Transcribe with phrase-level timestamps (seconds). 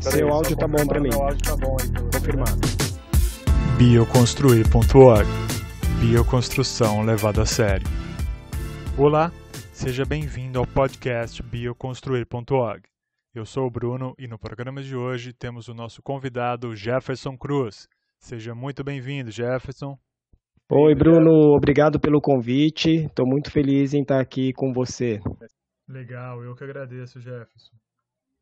[0.00, 1.10] Seu áudio tá bom para mim.
[1.10, 1.76] Tá bom
[2.12, 2.58] Confirmado.
[3.76, 5.28] Bioconstruir.org
[6.00, 7.86] Bioconstrução levada a sério.
[8.96, 9.30] Olá,
[9.70, 12.82] seja bem-vindo ao podcast Bioconstruir.org.
[13.34, 17.86] Eu sou o Bruno e no programa de hoje temos o nosso convidado Jefferson Cruz.
[18.18, 19.98] Seja muito bem-vindo, Jefferson.
[20.72, 23.04] Oi, Bruno, obrigado pelo convite.
[23.04, 25.20] Estou muito feliz em estar aqui com você.
[25.86, 27.76] Legal, eu que agradeço, Jefferson.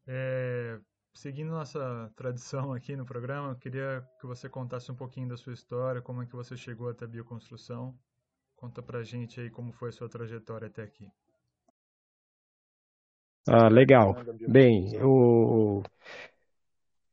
[0.08, 0.78] É,
[1.16, 6.02] seguindo nossa tradição aqui no programa, queria que você contasse um pouquinho da sua história,
[6.02, 7.98] como é que você chegou até a bioconstrução.
[8.54, 11.10] Conta pra gente aí como foi a sua trajetória até aqui.
[13.48, 14.14] Ah, legal.
[14.48, 15.82] Bem, eu,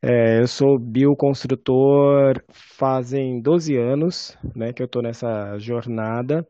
[0.01, 6.47] é, eu sou bioconstrutor fazem 12 anos, né, que eu estou nessa jornada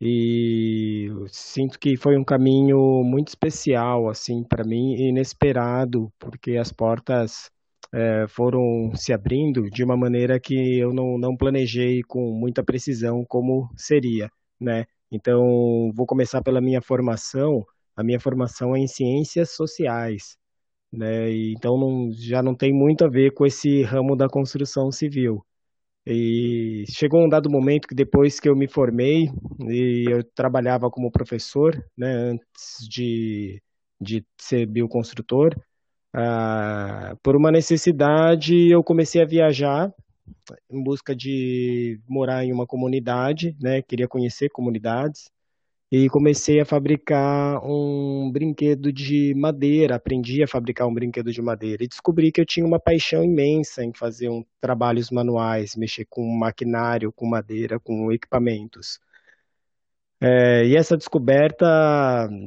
[0.00, 7.50] e sinto que foi um caminho muito especial assim para mim, inesperado, porque as portas
[7.92, 13.24] é, foram se abrindo de uma maneira que eu não, não planejei com muita precisão
[13.24, 14.86] como seria, né?
[15.10, 17.64] Então, vou começar pela minha formação.
[17.96, 20.36] A minha formação é em ciências sociais,
[20.92, 21.30] né?
[21.52, 25.44] Então, não, já não tem muito a ver com esse ramo da construção civil.
[26.06, 29.30] E chegou um dado momento que depois que eu me formei
[29.68, 33.62] e eu trabalhava como professor, né, antes de,
[34.00, 35.54] de ser bioconstrutor,
[36.14, 39.92] ah, por uma necessidade eu comecei a viajar
[40.70, 45.30] em busca de morar em uma comunidade, né, queria conhecer comunidades
[45.90, 49.96] e comecei a fabricar um brinquedo de madeira.
[49.96, 53.82] Aprendi a fabricar um brinquedo de madeira e descobri que eu tinha uma paixão imensa
[53.84, 59.00] em fazer um, trabalhos manuais, mexer com maquinário, com madeira, com equipamentos.
[60.20, 61.66] É, e essa descoberta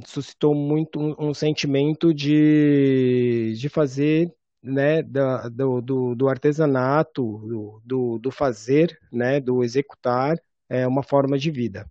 [0.06, 4.30] suscitou muito um, um sentimento de, de fazer
[4.62, 10.38] né, da, do, do, do, artesanato, do, do, do fazer, né, do executar,
[10.69, 11.90] é uma forma de vida.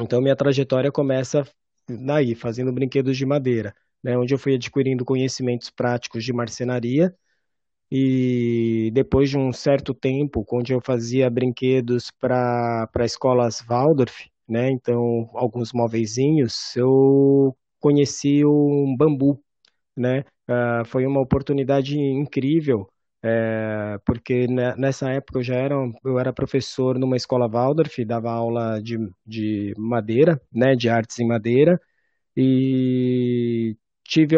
[0.00, 1.46] Então, minha trajetória começa
[1.88, 7.14] daí, fazendo brinquedos de madeira, né, onde eu fui adquirindo conhecimentos práticos de marcenaria.
[7.90, 15.30] E depois de um certo tempo, onde eu fazia brinquedos para escolas Waldorf, né, então
[15.34, 19.42] alguns móveisinhos, eu conheci o bambu,
[19.96, 20.24] né?
[20.48, 22.88] Uh, foi uma oportunidade incrível
[23.24, 24.46] é, porque
[24.76, 25.74] nessa época eu já era,
[26.04, 31.26] eu era professor numa escola Waldorf, dava aula de, de madeira, né, de artes em
[31.26, 31.80] madeira,
[32.36, 34.36] e tive,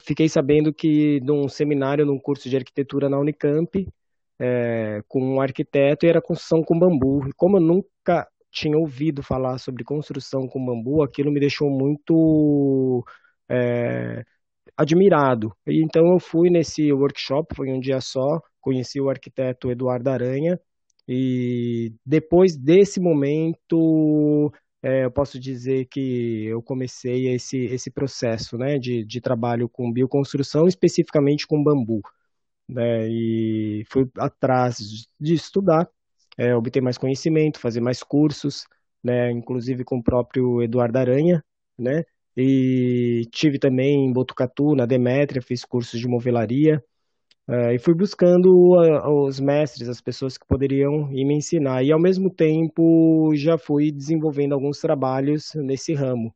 [0.00, 3.88] fiquei sabendo que num seminário, num curso de arquitetura na Unicamp,
[4.38, 7.28] é, com um arquiteto, era construção com bambu.
[7.28, 13.04] E como eu nunca tinha ouvido falar sobre construção com bambu, aquilo me deixou muito
[13.48, 14.24] é,
[14.76, 15.54] admirado.
[15.66, 20.58] E então eu fui nesse workshop, foi um dia só, conheci o arquiteto Eduardo Aranha,
[21.08, 24.50] e depois desse momento,
[24.82, 29.92] é, eu posso dizer que eu comecei esse, esse processo né, de, de trabalho com
[29.92, 32.00] bioconstrução, especificamente com bambu.
[32.66, 34.78] Né, e fui atrás
[35.20, 35.88] de estudar,
[36.38, 38.64] é, obter mais conhecimento, fazer mais cursos,
[39.02, 41.44] né, inclusive com o próprio Eduardo Aranha,
[41.78, 42.04] né,
[42.36, 46.82] e tive também em Botucatu, na Demétria, fiz cursos de movelaria.
[47.48, 51.82] Uh, e fui buscando uh, os mestres, as pessoas que poderiam me ensinar.
[51.84, 56.34] E ao mesmo tempo já fui desenvolvendo alguns trabalhos nesse ramo.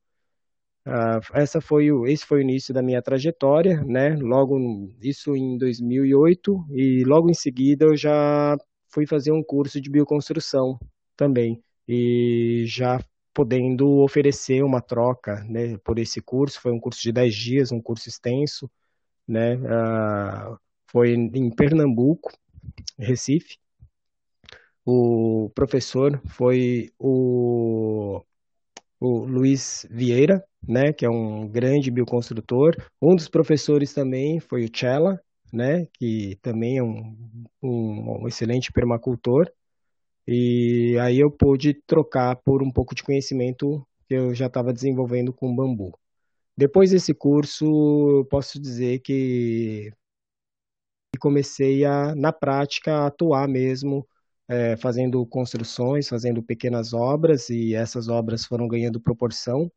[0.87, 4.17] Uh, essa foi o, esse foi o início da minha trajetória, né?
[4.21, 4.59] Logo
[5.03, 8.57] isso em 2008 e logo em seguida eu já
[8.93, 10.79] fui fazer um curso de bioconstrução
[11.17, 12.99] também e já
[13.39, 16.61] podendo oferecer uma troca né, por esse curso.
[16.61, 18.69] Foi um curso de 10 dias, um curso extenso,
[19.29, 19.55] né?
[19.55, 20.59] Uh,
[20.91, 22.33] foi em Pernambuco,
[22.99, 23.57] Recife.
[24.85, 28.25] O professor foi o,
[28.99, 32.75] o Luiz Vieira, né, que é um grande bioconstrutor.
[33.01, 35.21] Um dos professores também foi o Chela,
[35.53, 37.17] né, que também é um,
[37.63, 39.49] um, um excelente permacultor.
[40.31, 45.33] E aí eu pude trocar por um pouco de conhecimento que eu já estava desenvolvendo
[45.33, 45.99] com bambu.
[46.55, 49.91] Depois desse curso, eu posso dizer que
[51.19, 54.07] comecei a, na prática, atuar mesmo,
[54.47, 59.73] é, fazendo construções, fazendo pequenas obras, e essas obras foram ganhando proporção,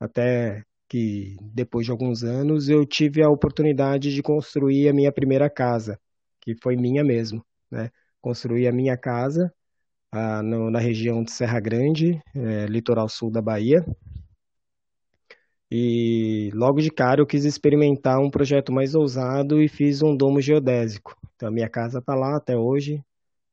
[0.00, 5.48] até que depois de alguns anos eu tive a oportunidade de construir a minha primeira
[5.48, 5.96] casa,
[6.40, 7.88] que foi minha mesmo, né?
[8.20, 9.52] Construí a minha casa
[10.12, 13.84] ah, no, na região de Serra Grande, é, litoral sul da Bahia.
[15.70, 20.40] E logo de cara eu quis experimentar um projeto mais ousado e fiz um domo
[20.40, 21.16] geodésico.
[21.34, 23.02] Então a minha casa está lá até hoje,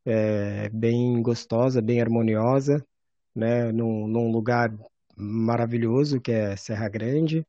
[0.05, 2.85] é bem gostosa, bem harmoniosa,
[3.35, 4.73] né, num, num lugar
[5.15, 7.45] maravilhoso que é Serra Grande.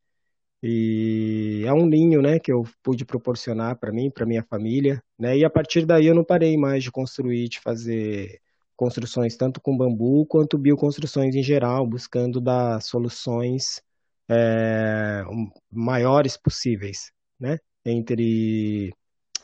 [0.63, 5.37] E é um ninho, né, que eu pude proporcionar para mim, para minha família, né?
[5.37, 8.41] E a partir daí eu não parei mais de construir, de fazer
[8.77, 13.83] construções tanto com bambu quanto bioconstruções em geral, buscando dar soluções
[14.29, 15.23] é,
[15.71, 17.59] maiores possíveis, né?
[17.85, 18.93] Entre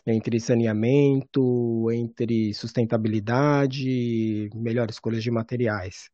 [0.07, 6.11] entre saneamento, entre sustentabilidade, melhores escolhas de materiais.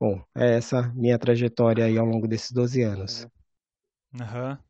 [0.00, 3.26] Bom, é essa minha trajetória aí ao longo desses 12 anos.
[4.14, 4.67] Uhum.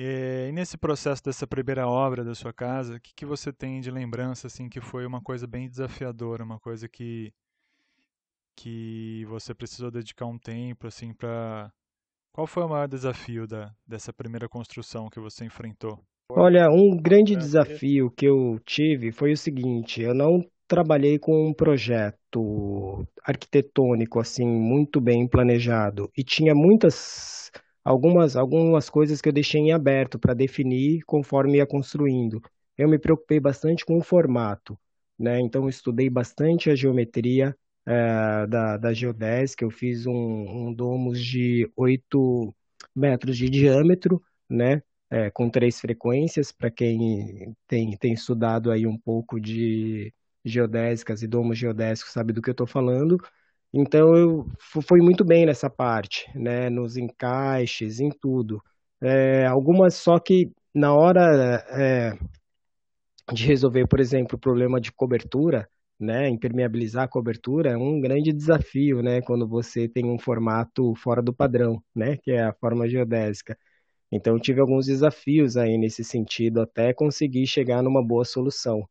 [0.00, 3.90] E, nesse processo dessa primeira obra da sua casa, o que, que você tem de
[3.90, 7.32] lembrança assim que foi uma coisa bem desafiadora, uma coisa que
[8.54, 11.72] que você precisou dedicar um tempo assim para
[12.32, 15.98] qual foi o maior desafio da, dessa primeira construção que você enfrentou?
[16.30, 21.52] Olha, um grande desafio que eu tive foi o seguinte: eu não trabalhei com um
[21.52, 27.50] projeto arquitetônico assim muito bem planejado e tinha muitas
[27.84, 32.42] algumas algumas coisas que eu deixei em aberto para definir conforme ia construindo.
[32.76, 34.78] Eu me preocupei bastante com o formato,
[35.18, 35.40] né?
[35.40, 39.64] Então estudei bastante a geometria é, da, da geodésica.
[39.64, 40.12] Eu fiz um,
[40.68, 42.54] um domus de 8
[42.94, 44.82] metros de diâmetro, né?
[45.10, 50.12] É, com três frequências, para quem tem, tem estudado aí um pouco de
[50.44, 53.18] geodésicas e domos geodésicos sabe do que eu estou falando.
[53.72, 56.70] Então eu fui muito bem nessa parte, né?
[56.70, 58.62] Nos encaixes, em tudo.
[59.00, 62.18] É, algumas só que na hora é,
[63.32, 65.68] de resolver, por exemplo, o problema de cobertura,
[66.00, 66.28] né?
[66.28, 69.20] Impermeabilizar a cobertura é um grande desafio, né?
[69.22, 72.16] Quando você tem um formato fora do padrão, né?
[72.22, 73.56] Que é a forma geodésica.
[74.12, 78.88] Então eu tive alguns desafios aí nesse sentido até conseguir chegar numa boa solução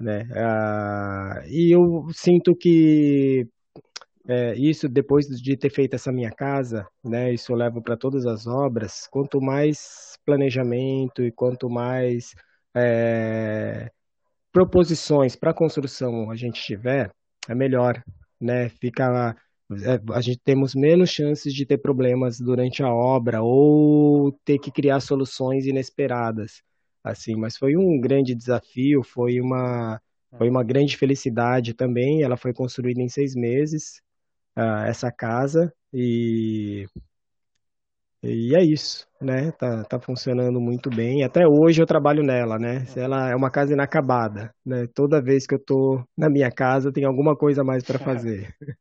[0.00, 0.28] né?
[0.34, 3.46] Ah, e eu sinto que
[4.28, 7.32] é, isso depois de ter feito essa minha casa, né?
[7.32, 9.06] Isso eu levo para todas as obras.
[9.10, 12.34] Quanto mais planejamento e quanto mais
[12.74, 13.90] é,
[14.52, 17.10] proposições para construção a gente tiver,
[17.48, 18.02] é melhor,
[18.40, 18.68] né?
[18.68, 19.36] Fica
[19.72, 24.70] é, a gente temos menos chances de ter problemas durante a obra ou ter que
[24.70, 26.62] criar soluções inesperadas
[27.02, 30.00] assim, mas foi um grande desafio, foi uma,
[30.36, 32.22] foi uma grande felicidade também.
[32.22, 34.00] Ela foi construída em seis meses,
[34.60, 36.86] uh, essa casa, e,
[38.22, 39.50] e é isso, né?
[39.52, 41.24] Tá, tá funcionando muito bem.
[41.24, 42.84] Até hoje eu trabalho nela, né?
[42.94, 44.86] Ela é uma casa inacabada, né?
[44.94, 48.54] Toda vez que eu tô na minha casa tem alguma coisa mais para fazer.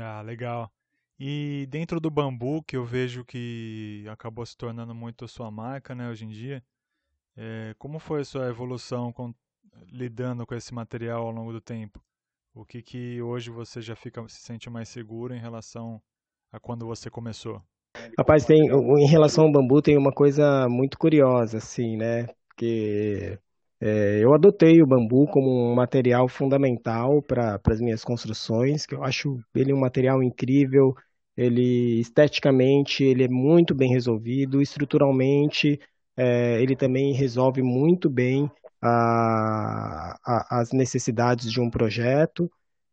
[0.00, 0.70] ah, legal.
[1.18, 5.92] E dentro do bambu, que eu vejo que acabou se tornando muito a sua marca,
[5.92, 6.62] né, hoje em dia,
[7.36, 9.34] é, como foi a sua evolução com,
[9.90, 12.00] lidando com esse material ao longo do tempo?
[12.58, 16.02] O que que hoje você já fica se sente mais seguro em relação
[16.50, 17.62] a quando você começou?
[18.18, 22.26] Rapaz, tem em relação ao bambu tem uma coisa muito curiosa, assim, né?
[22.48, 23.38] Porque
[23.80, 29.04] é, eu adotei o bambu como um material fundamental para as minhas construções, que eu
[29.04, 30.96] acho ele um material incrível,
[31.36, 35.78] ele esteticamente ele é muito bem resolvido, estruturalmente
[36.16, 38.50] é, ele também resolve muito bem
[38.82, 42.50] a, a, as necessidades de um projeto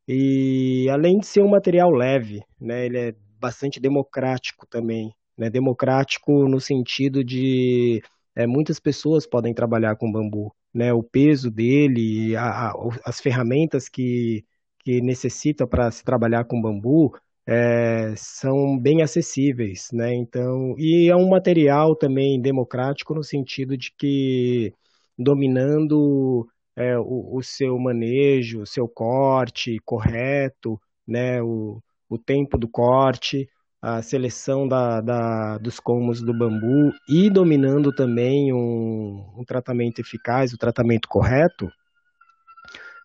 [0.07, 6.47] e além de ser um material leve, né, ele é bastante democrático também, né, democrático
[6.47, 8.01] no sentido de
[8.35, 12.73] é, muitas pessoas podem trabalhar com bambu, né, o peso dele, a,
[13.05, 14.43] as ferramentas que,
[14.83, 17.11] que necessita para se trabalhar com bambu
[17.47, 20.13] é, são bem acessíveis, né?
[20.15, 24.73] Então, e é um material também democrático no sentido de que
[25.17, 31.41] dominando é, o, o, seu manejo, o seu corte correto, né?
[31.41, 33.47] O, o tempo do corte,
[33.81, 40.53] a seleção da, da, dos comos do bambu e dominando também um, um tratamento eficaz,
[40.53, 41.69] o tratamento correto,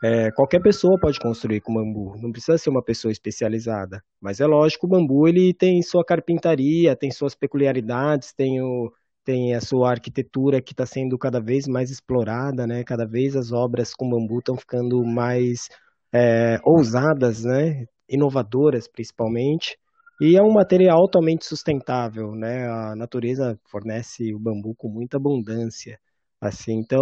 [0.03, 4.03] é, qualquer pessoa pode construir com bambu, não precisa ser uma pessoa especializada.
[4.19, 8.91] Mas é lógico, o bambu ele tem sua carpintaria, tem suas peculiaridades, tem, o,
[9.25, 12.85] tem a sua arquitetura que está sendo cada vez mais explorada, né?
[12.85, 15.69] Cada vez as obras com bambu estão ficando mais
[16.13, 17.87] é, ousadas, né?
[18.09, 19.79] Inovadoras, principalmente.
[20.21, 22.67] E é um material altamente sustentável, né?
[22.69, 25.99] A natureza fornece o bambu com muita abundância.
[26.41, 27.01] Assim, então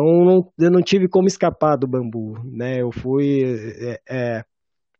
[0.58, 2.80] eu não tive como escapar do bambu, né?
[2.82, 3.42] Eu fui,
[3.80, 4.44] é, é,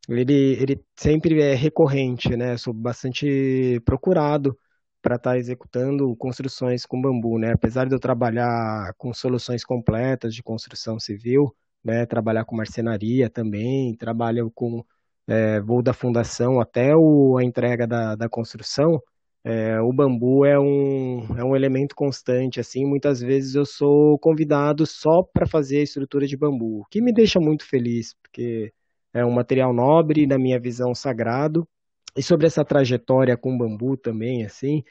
[0.09, 2.57] ele, ele sempre é recorrente, né?
[2.57, 4.57] sou bastante procurado
[5.01, 7.53] para estar tá executando construções com bambu, né?
[7.53, 12.05] Apesar de eu trabalhar com soluções completas de construção civil, né?
[12.05, 14.83] Trabalhar com marcenaria também, trabalho com
[15.27, 18.99] é, voo da fundação até o, a entrega da, da construção,
[19.43, 24.85] é, o bambu é um, é um elemento constante, assim, muitas vezes eu sou convidado
[24.85, 28.73] só para fazer a estrutura de bambu, o que me deixa muito feliz, porque
[29.13, 31.67] é um material nobre, na minha visão, sagrado,
[32.15, 34.83] e sobre essa trajetória com bambu também, assim,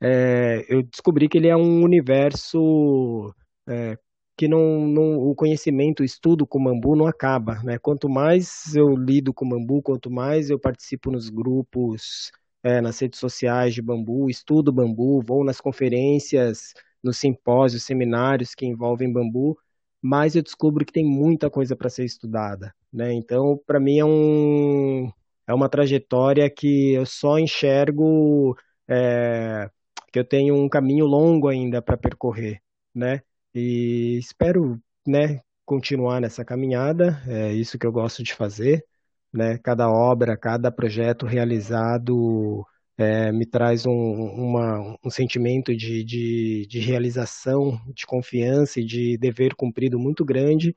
[0.00, 3.34] é, eu descobri que ele é um universo
[3.68, 3.98] é,
[4.36, 7.78] que não, não, o conhecimento, o estudo com bambu não acaba, né?
[7.78, 12.30] Quanto mais eu lido com bambu, quanto mais eu participo nos grupos,
[12.62, 18.66] é, nas redes sociais de bambu, estudo bambu, vou nas conferências, nos simpósios, seminários que
[18.66, 19.56] envolvem bambu,
[20.02, 23.12] mais eu descubro que tem muita coisa para ser estudada, né?
[23.14, 25.10] Então, para mim é um
[25.46, 28.56] é uma trajetória que eu só enxergo
[28.88, 29.70] é,
[30.12, 32.62] que eu tenho um caminho longo ainda para percorrer,
[32.94, 33.22] né?
[33.54, 38.84] E espero, né, continuar nessa caminhada, é isso que eu gosto de fazer,
[39.32, 39.58] né?
[39.58, 42.64] Cada obra, cada projeto realizado
[42.96, 49.18] é, me traz um, uma, um sentimento de, de, de, realização, de confiança e de
[49.18, 50.76] dever cumprido muito grande.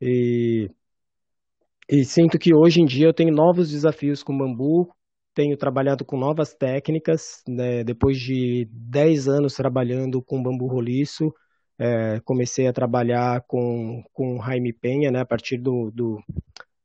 [0.00, 0.70] E,
[1.88, 4.90] e sinto que hoje em dia eu tenho novos desafios com bambu,
[5.34, 7.84] tenho trabalhado com novas técnicas, né?
[7.84, 11.32] depois de 10 anos trabalhando com bambu roliço,
[11.78, 16.22] é, comecei a trabalhar com, com Jaime Penha, né, a partir do, do,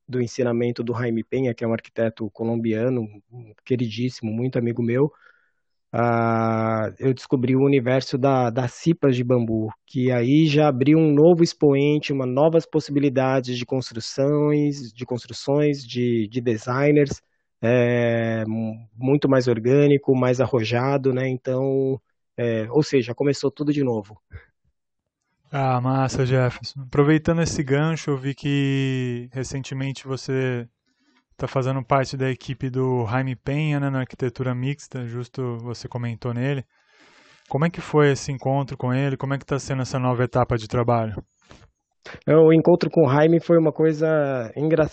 [0.08, 3.08] do, ensinamento do Jaime Penha, que é um arquiteto colombiano,
[3.64, 5.12] queridíssimo, muito amigo meu.
[5.92, 11.12] Ah, eu descobri o universo da, das cipas de bambu, que aí já abriu um
[11.12, 17.22] novo expoente, uma novas possibilidades de construções, de construções, de, de designers,
[17.62, 18.44] é,
[18.96, 21.28] muito mais orgânico, mais arrojado, né?
[21.28, 22.00] Então,
[22.38, 24.22] é, ou seja, começou tudo de novo.
[25.52, 26.82] Ah, massa, Jefferson.
[26.82, 30.68] Aproveitando esse gancho, eu vi que recentemente você
[31.40, 36.34] está fazendo parte da equipe do Jaime Penha, né, na arquitetura mixta, justo você comentou
[36.34, 36.66] nele.
[37.48, 39.16] Como é que foi esse encontro com ele?
[39.16, 41.16] Como é que está sendo essa nova etapa de trabalho?
[42.28, 44.52] O encontro com o Jaime foi uma coisa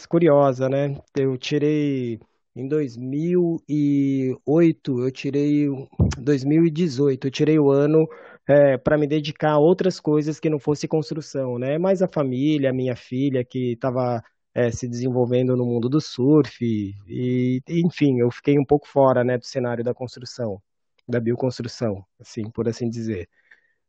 [0.08, 0.96] curiosa, né?
[1.18, 2.20] Eu tirei
[2.54, 5.66] em 2008, eu tirei
[6.16, 8.06] 2018, eu tirei o ano
[8.48, 11.76] é, para me dedicar a outras coisas que não fosse construção, né?
[11.76, 14.22] Mais a família, minha filha que estava
[14.56, 16.64] é, se desenvolvendo no mundo do surf
[17.06, 20.62] e, enfim, eu fiquei um pouco fora, né, do cenário da construção,
[21.06, 23.28] da bioconstrução, assim, por assim dizer.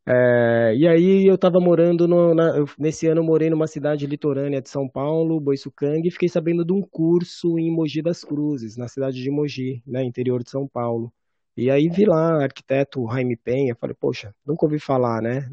[0.06, 4.06] É, e aí eu estava morando no, na, eu, nesse ano eu morei numa cidade
[4.06, 8.76] litorânea de São Paulo, Boiçucangue, e fiquei sabendo de um curso em Mogi das Cruzes,
[8.76, 11.12] na cidade de Mogi, né, interior de São Paulo.
[11.58, 15.48] E aí vi lá arquiteto Jaime Penha, falei, poxa, nunca ouvi falar, né,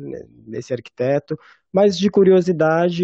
[0.46, 1.36] nesse arquiteto,
[1.74, 3.04] mas de curiosidade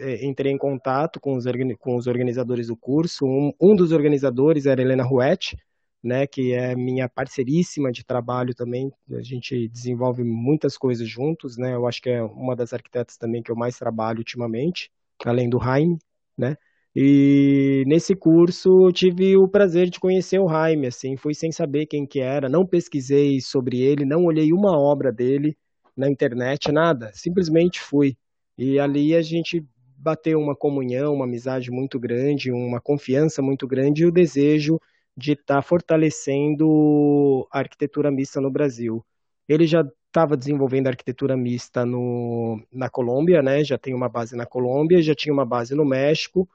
[0.00, 1.44] é, entrei em contato com os,
[1.78, 5.58] com os organizadores do curso, um, um dos organizadores era Helena Ruete,
[6.02, 11.74] né, que é minha parceiríssima de trabalho também, a gente desenvolve muitas coisas juntos, né,
[11.74, 14.90] eu acho que é uma das arquitetas também que eu mais trabalho ultimamente,
[15.22, 15.98] além do Jaime,
[16.38, 16.56] né,
[16.94, 22.06] e nesse curso tive o prazer de conhecer o Jaime, assim, fui sem saber quem
[22.06, 25.56] que era, não pesquisei sobre ele, não olhei uma obra dele
[25.96, 28.16] na internet, nada, simplesmente fui.
[28.58, 29.64] E ali a gente
[29.96, 34.78] bateu uma comunhão, uma amizade muito grande, uma confiança muito grande e o desejo
[35.16, 39.04] de estar tá fortalecendo a arquitetura mista no Brasil.
[39.48, 43.64] Ele já estava desenvolvendo arquitetura mista no, na Colômbia, né?
[43.64, 46.48] Já tem uma base na Colômbia, já tinha uma base no México,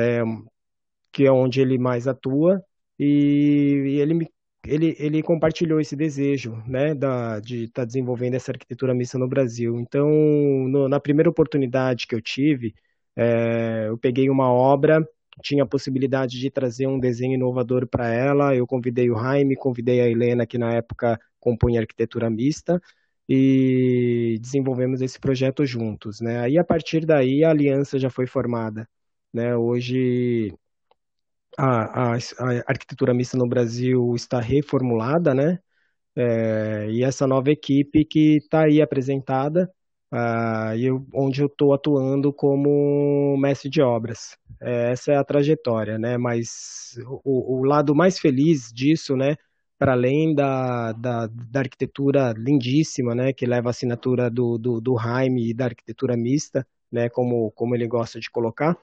[0.00, 0.22] é,
[1.12, 2.62] que é onde ele mais atua,
[2.98, 4.28] e, e ele,
[4.66, 9.28] ele, ele compartilhou esse desejo né, da, de estar tá desenvolvendo essa arquitetura mista no
[9.28, 9.78] Brasil.
[9.80, 10.08] Então,
[10.68, 12.74] no, na primeira oportunidade que eu tive,
[13.16, 15.06] é, eu peguei uma obra,
[15.42, 20.00] tinha a possibilidade de trazer um desenho inovador para ela, eu convidei o Jaime, convidei
[20.00, 22.80] a Helena, que na época compunha arquitetura mista,
[23.28, 26.20] e desenvolvemos esse projeto juntos.
[26.20, 26.40] Né?
[26.40, 28.88] Aí, a partir daí, a aliança já foi formada.
[29.32, 29.56] Né?
[29.56, 30.52] Hoje
[31.58, 35.58] a, a, a, arquitetura mista no Brasil está reformulada, né?
[36.16, 39.70] É, e essa nova equipe que está aí apresentada,
[40.12, 44.36] uh, eu, onde eu estou atuando como mestre de obras.
[44.60, 46.18] É, essa é a trajetória, né?
[46.18, 49.36] Mas o, o lado mais feliz disso, né?
[49.78, 53.32] Para além da, da, da, arquitetura lindíssima, né?
[53.32, 57.08] Que leva a assinatura do, do, do Jaime e da arquitetura mista, né?
[57.08, 58.76] Como, como ele gosta de colocar,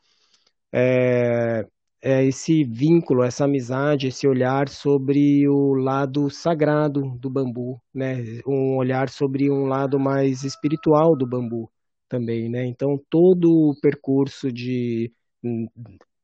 [0.72, 1.66] é,
[2.02, 8.18] é esse vínculo, essa amizade, esse olhar sobre o lado sagrado do bambu, né?
[8.48, 11.70] Um olhar sobre um lado mais espiritual do bambu
[12.10, 12.66] também, né?
[12.66, 15.12] Então todo o percurso de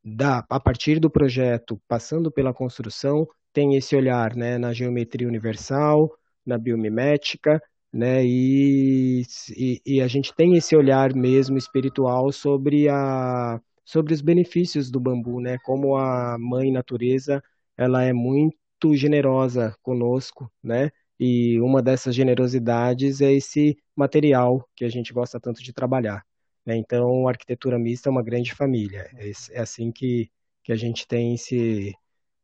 [0.04, 6.12] da a partir do projeto, passando pela construção, tem esse olhar, né, na geometria universal,
[6.46, 9.24] na biomimética, né, e,
[9.56, 15.00] e, e a gente tem esse olhar mesmo espiritual sobre a sobre os benefícios do
[15.00, 15.58] bambu, né?
[15.64, 17.44] Como a mãe natureza,
[17.78, 20.92] ela é muito generosa conosco, né?
[21.20, 26.26] E uma dessas generosidades é esse material que a gente gosta tanto de trabalhar.
[26.66, 26.78] Né?
[26.78, 29.10] Então, a arquitetura mista é uma grande família.
[29.16, 30.30] É, é assim que,
[30.64, 31.94] que a gente tem se,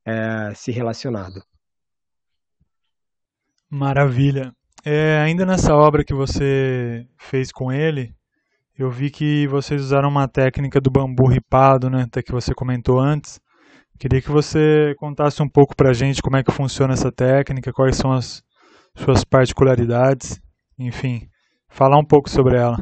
[0.05, 1.43] é, se relacionado.
[3.69, 4.53] Maravilha.
[4.83, 8.15] É, ainda nessa obra que você fez com ele,
[8.79, 13.37] eu vi que vocês usaram uma técnica do bambu ripado, né, que você comentou antes.
[13.99, 17.73] Queria que você contasse um pouco para a gente como é que funciona essa técnica,
[17.73, 18.41] quais são as
[18.95, 20.41] suas particularidades,
[20.79, 21.27] enfim,
[21.67, 22.77] falar um pouco sobre ela.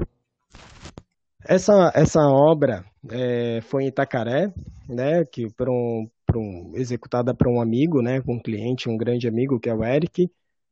[1.43, 4.53] Essa, essa obra é, foi em Itacaré,
[4.87, 9.27] né, que por um, por um, executada por um amigo, né, um cliente, um grande
[9.27, 10.25] amigo, que é o Eric.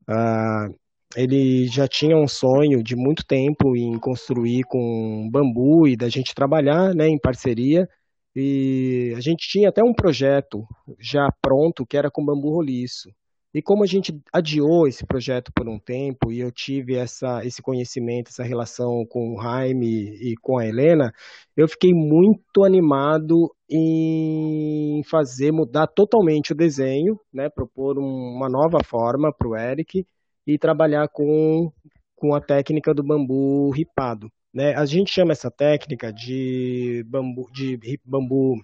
[0.08, 0.72] Uh,
[1.15, 6.36] ele já tinha um sonho de muito tempo em construir com bambu e da gente
[6.36, 7.88] trabalhar né, em parceria.
[8.36, 10.65] E a gente tinha até um projeto
[11.00, 13.10] já pronto que era com bambu roliço.
[13.53, 17.62] E como a gente adiou esse projeto por um tempo e eu tive essa, esse
[17.62, 21.13] conhecimento, essa relação com o Jaime e com a Helena,
[21.55, 28.79] eu fiquei muito animado em fazer mudar totalmente o desenho, né, propor um, uma nova
[28.84, 30.05] forma para o Eric
[30.46, 31.72] e trabalhar com,
[32.16, 34.32] com a técnica do bambu ripado.
[34.54, 34.74] Né?
[34.75, 38.64] A gente chama essa técnica de bambu, de bambu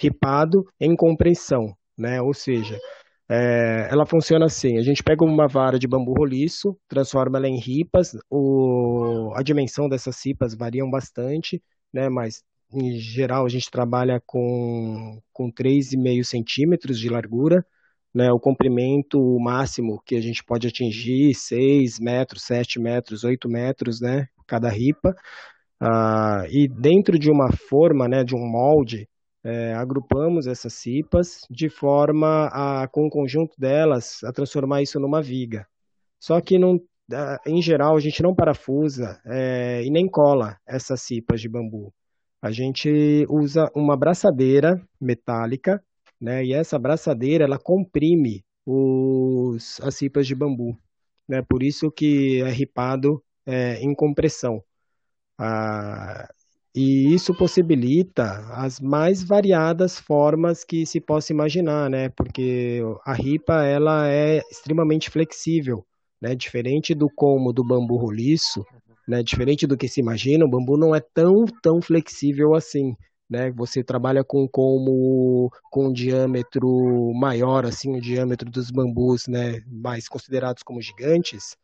[0.00, 2.20] ripado em compressão, né?
[2.20, 2.78] ou seja,
[3.28, 7.58] é, ela funciona assim: a gente pega uma vara de bambu roliço, transforma ela em
[7.58, 12.08] ripas, o, a dimensão dessas ripas variam bastante, né?
[12.08, 17.64] mas em geral a gente trabalha com, com 3,5 centímetros de largura,
[18.14, 24.00] né, o comprimento máximo que a gente pode atingir, 6 metros, 7 metros, 8 metros,
[24.00, 25.14] né, cada ripa,
[25.80, 29.08] ah, e dentro de uma forma, né, de um molde,
[29.44, 35.20] é, agrupamos essas ripas de forma a, com o conjunto delas, a transformar isso numa
[35.20, 35.66] viga.
[36.20, 36.78] Só que não,
[37.46, 41.92] em geral a gente não parafusa é, e nem cola essas ripas de bambu.
[42.40, 45.82] A gente usa uma braçadeira metálica
[46.22, 46.44] né?
[46.44, 50.78] E essa abraçadeira ela comprime os, as ripas de bambu,
[51.28, 51.42] né?
[51.42, 54.62] Por isso que é ripado é, em compressão.
[55.38, 56.28] Ah,
[56.74, 62.08] e isso possibilita as mais variadas formas que se possa imaginar, né?
[62.10, 65.84] Porque a ripa ela é extremamente flexível,
[66.20, 66.34] né?
[66.36, 68.64] Diferente do como do bambu roliço,
[69.08, 69.22] né?
[69.24, 72.94] Diferente do que se imagina, o bambu não é tão tão flexível assim
[73.28, 73.50] né?
[73.52, 79.60] Você trabalha com como com um diâmetro maior, assim, o diâmetro dos bambus, né?
[79.66, 81.56] Mais considerados como gigantes.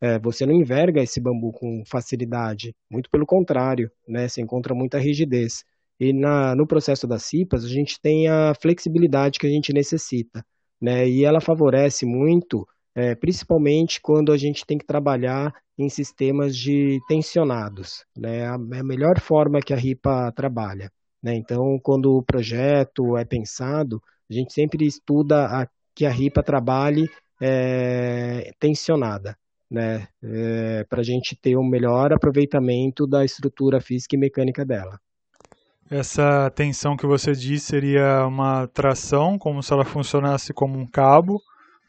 [0.00, 4.28] É, você não enverga esse bambu com facilidade, muito pelo contrário, né?
[4.28, 5.64] Você encontra muita rigidez.
[5.98, 10.44] E na, no processo das cipas, a gente tem a flexibilidade que a gente necessita,
[10.80, 11.08] né?
[11.08, 17.00] E ela favorece muito, é, principalmente quando a gente tem que trabalhar em sistemas de
[17.08, 18.46] tensionados, né?
[18.46, 20.90] A, a melhor forma que a RIPA trabalha.
[21.26, 21.34] Né?
[21.34, 27.10] Então, quando o projeto é pensado, a gente sempre estuda a, que a RIPA trabalhe
[27.42, 29.36] é, tensionada,
[29.68, 30.06] né?
[30.22, 35.00] É, para a gente ter um melhor aproveitamento da estrutura física e mecânica dela.
[35.90, 41.40] Essa tensão que você disse seria uma tração, como se ela funcionasse como um cabo,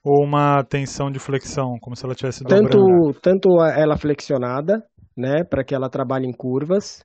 [0.04, 2.70] ou uma tensão de flexão, como se ela tivesse dobrando?
[2.70, 4.84] Tanto, tanto ela flexionada,
[5.16, 7.04] né, para que ela trabalhe em curvas,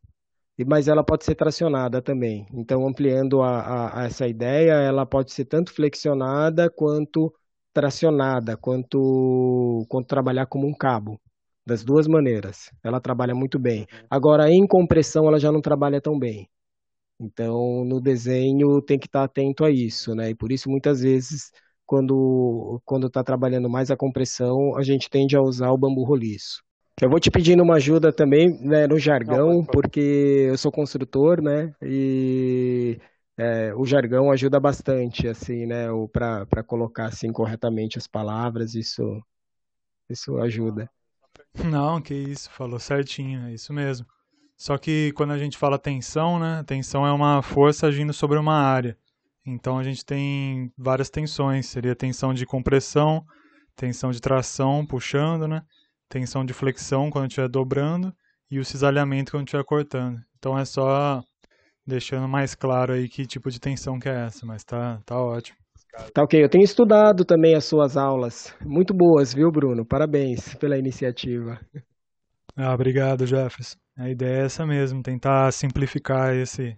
[0.65, 2.47] mas ela pode ser tracionada também.
[2.53, 7.33] Então, ampliando a, a, a essa ideia, ela pode ser tanto flexionada quanto
[7.73, 11.21] tracionada, quanto, quanto trabalhar como um cabo.
[11.65, 12.71] Das duas maneiras.
[12.83, 13.87] Ela trabalha muito bem.
[14.11, 16.49] Agora, em compressão, ela já não trabalha tão bem.
[17.21, 20.31] Então, no desenho, tem que estar atento a isso, né?
[20.31, 21.53] E por isso, muitas vezes,
[21.87, 26.63] quando quando está trabalhando mais a compressão, a gente tende a usar o bambu roliço.
[27.03, 31.75] Eu vou te pedindo uma ajuda também né, no jargão, porque eu sou construtor, né?
[31.83, 32.97] E
[33.37, 35.87] é, o jargão ajuda bastante, assim, né?
[36.13, 39.21] Para colocar assim corretamente as palavras, isso,
[40.09, 40.89] isso ajuda.
[41.65, 44.07] Não, que isso, falou certinho, é isso mesmo.
[44.57, 46.63] Só que quando a gente fala tensão, né?
[46.65, 48.97] Tensão é uma força agindo sobre uma área.
[49.45, 53.27] Então a gente tem várias tensões, seria tensão de compressão,
[53.75, 55.65] tensão de tração puxando, né?
[56.13, 58.13] Tensão de flexão quando estiver dobrando
[58.51, 60.21] e o cisalhamento quando estiver cortando.
[60.39, 61.23] Então é só
[61.87, 65.57] deixando mais claro aí que tipo de tensão que é essa, mas tá, tá ótimo.
[66.13, 68.55] Tá ok, eu tenho estudado também as suas aulas.
[68.61, 69.87] Muito boas, viu, Bruno?
[69.87, 71.59] Parabéns pela iniciativa.
[72.55, 73.79] Ah, obrigado, Jefferson.
[73.97, 76.77] A ideia é essa mesmo, tentar simplificar esse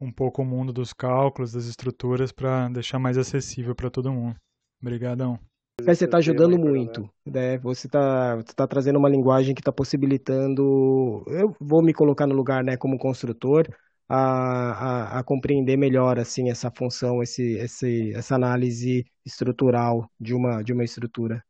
[0.00, 4.36] um pouco o mundo dos cálculos, das estruturas, para deixar mais acessível para todo mundo.
[4.80, 5.36] Obrigadão.
[5.80, 7.58] Você está ajudando muito, né?
[7.58, 11.24] Você está tá trazendo uma linguagem que está possibilitando.
[11.28, 13.66] Eu vou me colocar no lugar, né, como construtor,
[14.08, 20.62] a, a, a, compreender melhor assim essa função, esse, esse, essa análise estrutural de uma,
[20.62, 21.42] de uma estrutura.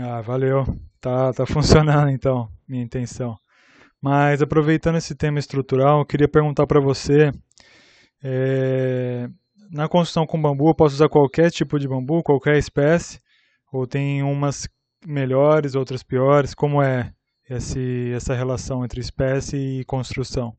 [0.00, 0.64] Ah, valeu.
[1.00, 3.36] Tá, tá funcionando então, minha intenção.
[4.00, 7.32] Mas aproveitando esse tema estrutural, eu queria perguntar para você,
[8.22, 9.28] é,
[9.70, 13.20] na construção com bambu, eu posso usar qualquer tipo de bambu, qualquer espécie,
[13.72, 14.68] ou tem umas
[15.06, 16.54] melhores, outras piores?
[16.54, 17.12] Como é
[17.48, 20.56] esse, essa relação entre espécie e construção?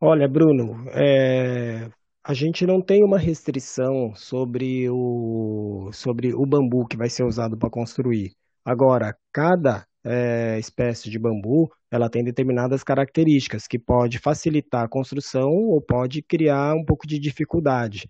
[0.00, 1.90] Olha, Bruno, é,
[2.24, 7.56] a gente não tem uma restrição sobre o, sobre o bambu que vai ser usado
[7.56, 8.32] para construir.
[8.64, 15.50] Agora, cada é, espécie de bambu, ela tem determinadas características que pode facilitar a construção
[15.50, 18.08] ou pode criar um pouco de dificuldade,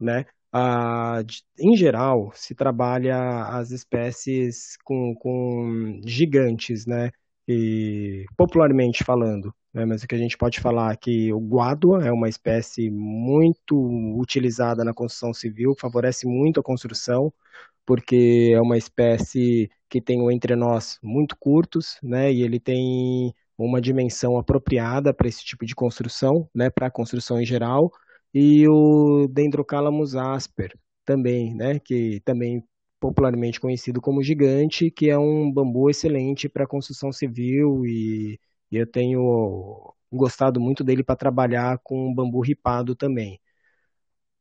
[0.00, 0.26] né?
[0.52, 1.22] Ah,
[1.58, 7.10] em geral, se trabalha as espécies com, com gigantes, né?
[7.46, 9.84] E, popularmente falando, né?
[9.86, 13.74] mas o que a gente pode falar é que o guado é uma espécie muito
[14.20, 17.32] utilizada na construção civil, favorece muito a construção,
[17.86, 22.32] porque é uma espécie que tem o entre nós muito curtos, né?
[22.32, 26.68] E ele tem uma dimensão apropriada para esse tipo de construção, né?
[26.70, 27.90] Para a construção em geral.
[28.34, 31.78] E o Dendrocalamus asper também, né?
[31.78, 32.62] Que também
[33.00, 38.38] popularmente conhecido como gigante, que é um bambu excelente para construção civil e,
[38.70, 43.40] eu tenho gostado muito dele para trabalhar com bambu ripado também.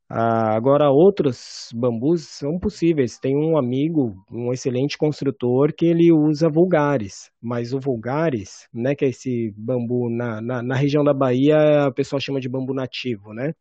[0.10, 3.19] Ah, agora, outros bambus são possíveis.
[3.19, 9.04] Tem um amigo, um excelente construtor, que ele usa vulgares, mas o vulgares, né, que
[9.04, 13.34] é esse bambu na, na, na região da Bahia, a pessoa chama de bambu nativo,
[13.34, 13.54] né?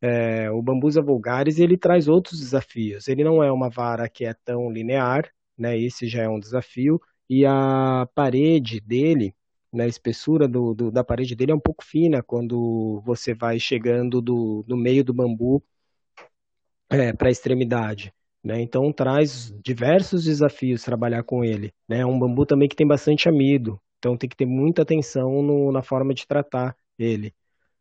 [0.00, 3.08] É, o bambusa vulgares ele traz outros desafios.
[3.08, 5.78] Ele não é uma vara que é tão linear, né?
[5.78, 7.00] Esse já é um desafio.
[7.28, 9.34] E a parede dele,
[9.72, 13.58] né, a espessura do, do, da parede dele é um pouco fina quando você vai
[13.58, 15.62] chegando do, do meio do bambu
[16.90, 18.12] é, para a extremidade.
[18.44, 18.60] Né?
[18.60, 21.72] Então traz diversos desafios trabalhar com ele.
[21.88, 22.00] Né?
[22.00, 25.72] É um bambu também que tem bastante amido, então tem que ter muita atenção no,
[25.72, 27.34] na forma de tratar ele.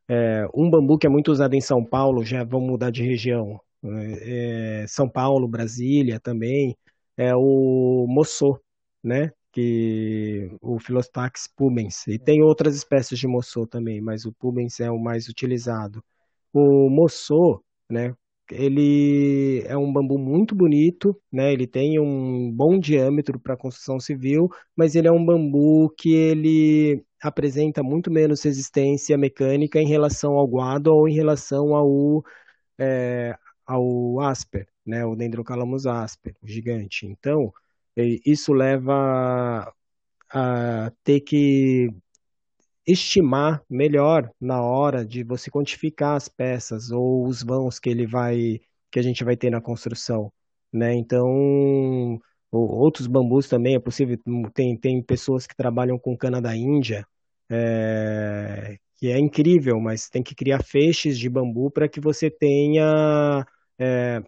[0.08, 3.60] É, um bambu que é muito usado em São Paulo, já vamos mudar de região,
[3.84, 6.78] é, é São Paulo, Brasília também,
[7.18, 8.60] é o moçô,
[9.04, 9.32] né?
[9.56, 14.92] que o Philostax pubens, e tem outras espécies de moçô também, mas o pubens é
[14.92, 16.04] o mais utilizado.
[16.52, 18.14] O moçô, né,
[18.52, 21.52] ele é um bambu muito bonito, né?
[21.54, 27.04] Ele tem um bom diâmetro para construção civil, mas ele é um bambu que ele
[27.22, 32.24] apresenta muito menos resistência mecânica em relação ao guado ou em relação ao,
[32.80, 35.06] é, ao asper, né?
[35.06, 37.06] O Dendrocalamus asper, o gigante.
[37.08, 37.54] Então,
[38.26, 39.74] isso leva
[40.30, 41.90] a ter que
[42.88, 48.60] estimar melhor na hora de você quantificar as peças ou os vãos que ele vai
[48.92, 50.32] que a gente vai ter na construção,
[50.72, 50.94] né?
[50.96, 52.20] Então,
[52.52, 54.18] outros bambus também é possível.
[54.54, 57.06] Tem, tem pessoas que trabalham com cana da Índia,
[57.50, 63.46] é, que é incrível, mas tem que criar feixes de bambu para que você tenha
[63.78, 64.22] é,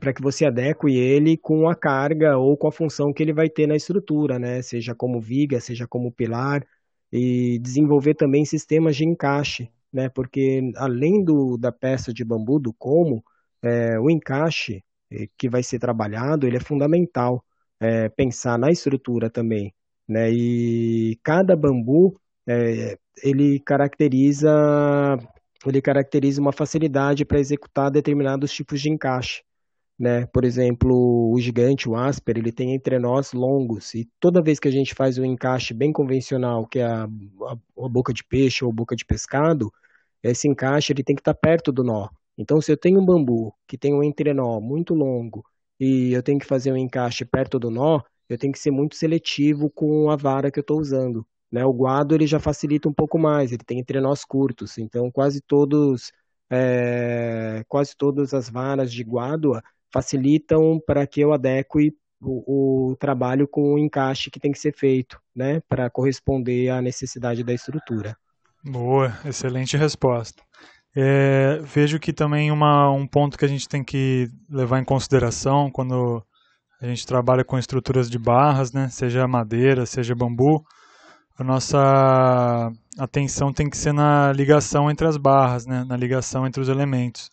[0.00, 3.48] para que você adeque ele com a carga ou com a função que ele vai
[3.48, 4.62] ter na estrutura, né?
[4.62, 6.64] Seja como viga, seja como pilar
[7.12, 10.08] e desenvolver também sistemas de encaixe, né?
[10.08, 13.24] Porque além do, da peça de bambu, do como,
[13.62, 17.44] é, o encaixe é, que vai ser trabalhado, ele é fundamental.
[17.80, 19.74] É, pensar na estrutura também,
[20.08, 20.30] né?
[20.32, 24.50] E cada bambu é, ele caracteriza
[25.66, 29.42] ele caracteriza uma facilidade para executar determinados tipos de encaixe
[29.98, 30.26] né?
[30.26, 34.70] Por exemplo, o gigante, o Asper, ele tem entrenós longos e toda vez que a
[34.70, 37.52] gente faz um encaixe bem convencional, que é a, a,
[37.84, 39.72] a boca de peixe ou boca de pescado,
[40.22, 42.08] esse encaixe ele tem que estar perto do nó.
[42.36, 45.44] Então, se eu tenho um bambu que tem um entrenó muito longo
[45.78, 48.96] e eu tenho que fazer um encaixe perto do nó, eu tenho que ser muito
[48.96, 51.26] seletivo com a vara que eu estou usando.
[51.52, 51.64] Né?
[51.64, 56.10] O guado ele já facilita um pouco mais, ele tem entrenós curtos, então quase todos
[56.50, 59.62] é, quase todas as varas de guádua
[59.94, 64.74] facilitam para que eu adeque o, o, trabalho com o encaixe que tem que ser
[64.76, 68.16] feito, né, para corresponder à necessidade da estrutura.
[68.64, 70.42] Boa, excelente resposta.
[70.96, 75.70] É, vejo que também uma, um ponto que a gente tem que levar em consideração
[75.70, 76.24] quando
[76.80, 80.64] a gente trabalha com estruturas de barras, né, seja madeira, seja bambu,
[81.38, 86.60] a nossa atenção tem que ser na ligação entre as barras, né, na ligação entre
[86.60, 87.30] os elementos.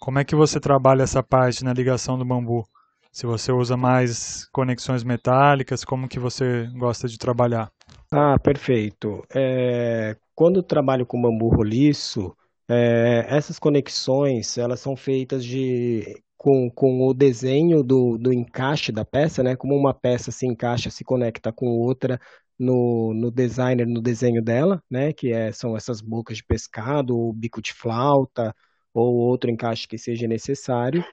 [0.00, 2.66] Como é que você trabalha essa parte na ligação do bambu?
[3.12, 7.70] Se você usa mais conexões metálicas, como que você gosta de trabalhar?
[8.10, 9.22] Ah, perfeito.
[9.34, 12.34] É, quando trabalho com bambu roliço,
[12.66, 19.04] é, essas conexões elas são feitas de com, com o desenho do, do encaixe da
[19.04, 19.54] peça, né?
[19.54, 22.18] Como uma peça se encaixa, se conecta com outra
[22.58, 25.12] no, no designer, no desenho dela, né?
[25.12, 28.54] Que é, são essas bocas de pescado, ou bico de flauta,
[28.94, 31.04] ou outro encaixe que seja necessário.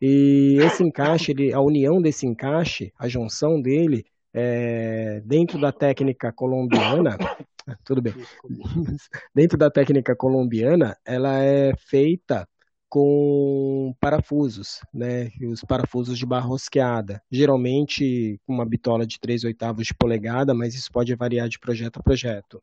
[0.00, 6.32] E esse encaixe, ele, a união desse encaixe, a junção dele, é, dentro da técnica
[6.32, 7.16] colombiana,
[7.84, 8.14] tudo bem,
[9.34, 12.48] dentro da técnica colombiana, ela é feita
[12.88, 15.30] com parafusos, né?
[15.50, 20.74] Os parafusos de barra rosqueada, geralmente com uma bitola de 3 oitavos de polegada, mas
[20.74, 22.62] isso pode variar de projeto a projeto.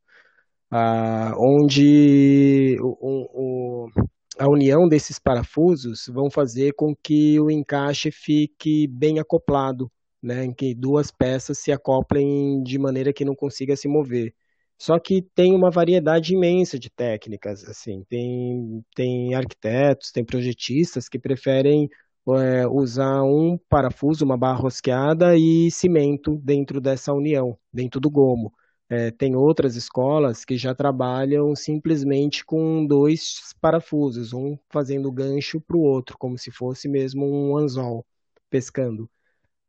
[0.69, 3.89] Ah, onde o, o,
[4.37, 10.45] a união desses parafusos vão fazer com que o encaixe fique bem acoplado, né?
[10.45, 14.33] Em que duas peças se acoplem de maneira que não consiga se mover.
[14.77, 21.19] Só que tem uma variedade imensa de técnicas, assim, tem, tem arquitetos, tem projetistas que
[21.19, 21.89] preferem
[22.37, 28.53] é, usar um parafuso, uma barra rosqueada e cimento dentro dessa união, dentro do gomo.
[28.89, 35.77] É, tem outras escolas que já trabalham simplesmente com dois parafusos, um fazendo gancho para
[35.77, 38.05] o outro, como se fosse mesmo um anzol
[38.49, 39.09] pescando.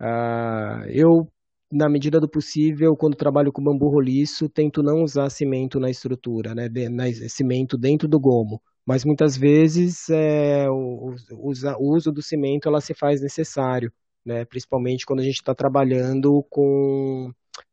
[0.00, 1.30] Uh, eu
[1.70, 6.54] na medida do possível, quando trabalho com bambu roliço, tento não usar cimento na estrutura,
[6.54, 6.68] né?
[6.68, 8.61] De, na, cimento dentro do gomo.
[8.85, 13.92] Mas muitas vezes é, o, o, o, uso do cimento ela se faz necessário,
[14.24, 14.44] né?
[14.44, 17.33] Principalmente quando a gente está trabalhando com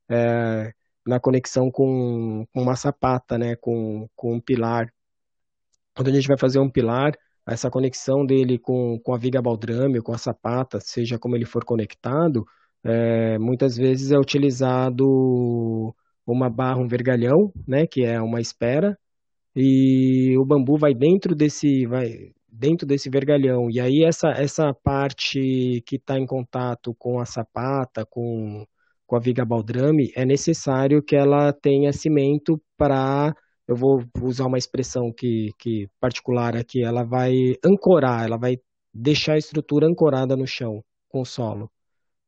[0.09, 0.73] é,
[1.07, 3.55] na conexão com, com uma sapata, né?
[3.55, 4.87] Com, com um pilar.
[5.95, 7.13] Quando a gente vai fazer um pilar,
[7.47, 11.63] essa conexão dele com, com a viga baldrame, com a sapata, seja como ele for
[11.65, 12.45] conectado,
[12.83, 15.05] é, muitas vezes é utilizado
[16.25, 18.97] uma barra, um vergalhão, né, que é uma espera,
[19.55, 23.69] e o bambu vai dentro desse, vai dentro desse vergalhão.
[23.71, 28.65] E aí essa, essa parte que está em contato com a sapata, com,
[29.07, 33.33] com a viga baldrame, é necessário que ela tenha cimento para
[33.67, 38.57] eu vou usar uma expressão que, que particular aqui, ela vai ancorar, ela vai
[38.93, 41.69] deixar a estrutura ancorada no chão, com o solo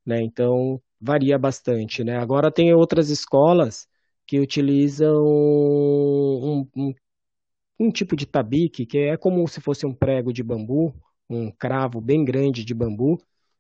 [0.09, 0.21] né?
[0.23, 2.17] Então varia bastante, né?
[2.17, 3.87] Agora tem outras escolas
[4.27, 6.93] que utilizam um, um,
[7.79, 10.93] um tipo de tabique que é como se fosse um prego de bambu,
[11.29, 13.17] um cravo bem grande de bambu,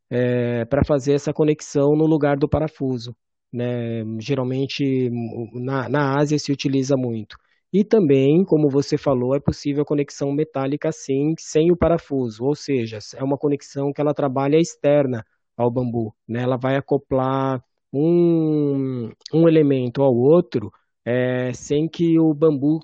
[0.09, 3.15] é, para fazer essa conexão no lugar do parafuso.
[3.51, 4.03] Né?
[4.19, 5.09] Geralmente
[5.53, 7.37] na, na Ásia se utiliza muito.
[7.71, 12.55] E também, como você falou, é possível a conexão metálica sim, sem o parafuso, ou
[12.55, 15.23] seja, é uma conexão que ela trabalha externa
[15.55, 16.13] ao bambu.
[16.27, 16.41] Né?
[16.41, 20.71] Ela vai acoplar um, um elemento ao outro
[21.05, 22.79] é, sem que o bambu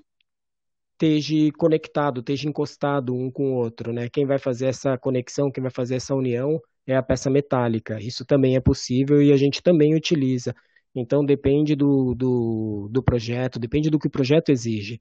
[0.98, 3.92] esteja conectado, esteja encostado um com o outro.
[3.92, 4.08] Né?
[4.08, 7.98] Quem vai fazer essa conexão, quem vai fazer essa união é a peça metálica.
[8.00, 10.54] Isso também é possível e a gente também utiliza.
[10.94, 15.00] Então depende do, do, do projeto, depende do que o projeto exige,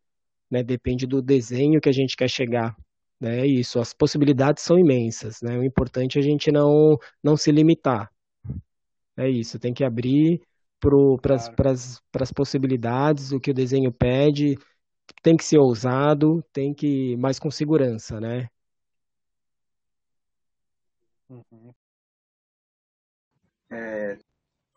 [0.52, 0.62] né?
[0.62, 2.76] depende do desenho que a gente quer chegar.
[3.20, 3.42] Né?
[3.42, 5.58] É isso, as possibilidades são imensas, né?
[5.58, 8.12] O importante é a gente não, não se limitar.
[9.18, 10.42] É isso, tem que abrir
[11.22, 11.72] para
[12.22, 14.58] as possibilidades, o que o desenho pede,
[15.24, 18.50] tem que ser ousado, tem que, mais com segurança, né?
[21.30, 21.74] Uhum.
[23.72, 24.18] É...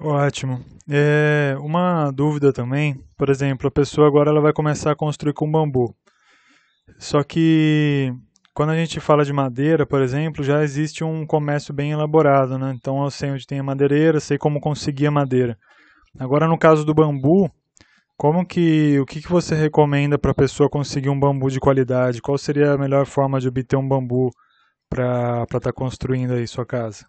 [0.00, 0.64] Ótimo.
[0.88, 5.50] É, uma dúvida também, por exemplo, a pessoa agora ela vai começar a construir com
[5.50, 5.94] bambu.
[6.98, 8.12] Só que
[8.54, 12.72] quando a gente fala de madeira, por exemplo, já existe um comércio bem elaborado, né?
[12.74, 15.58] Então eu sei onde tem a madeireira, sei como conseguir a madeira.
[16.18, 17.50] Agora no caso do bambu,
[18.18, 22.20] como que o que, que você recomenda para a pessoa conseguir um bambu de qualidade?
[22.20, 24.30] Qual seria a melhor forma de obter um bambu
[24.90, 27.06] para estar tá construindo aí sua casa?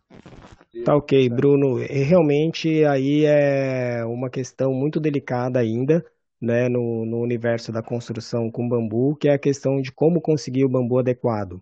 [0.85, 1.77] Tá ok, Bruno.
[1.77, 6.05] Realmente aí é uma questão muito delicada ainda,
[6.39, 10.63] né, no, no universo da construção com bambu, que é a questão de como conseguir
[10.63, 11.59] o bambu adequado.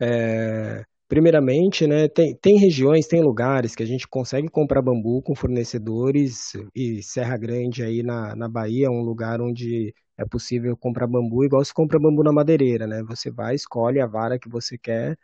[0.00, 5.34] É, primeiramente, né, tem, tem regiões, tem lugares que a gente consegue comprar bambu com
[5.34, 11.06] fornecedores, e Serra Grande aí na, na Bahia é um lugar onde é possível comprar
[11.06, 13.02] bambu igual se compra bambu na madeireira, né?
[13.04, 15.16] Você vai, escolhe a vara que você quer,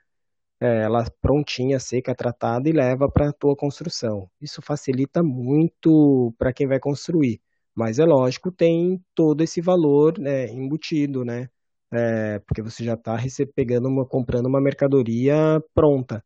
[0.60, 4.30] é, ela prontinha, seca, tratada e leva para a tua construção.
[4.40, 7.40] Isso facilita muito para quem vai construir.
[7.74, 11.48] Mas é lógico, tem todo esse valor né, embutido, né?
[11.92, 13.16] É, porque você já está
[13.54, 16.24] pegando uma, comprando uma mercadoria pronta,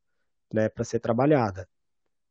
[0.53, 1.69] né, para ser trabalhada.